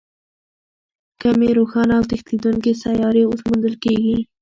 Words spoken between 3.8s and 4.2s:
کېږي.